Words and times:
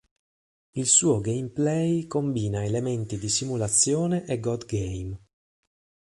Il 0.73 0.87
suo 0.87 1.19
gameplay 1.19 2.07
combina 2.07 2.65
elementi 2.65 3.19
di 3.19 3.29
simulazione 3.29 4.25
e 4.25 4.39
god 4.39 4.65
game. 4.65 5.15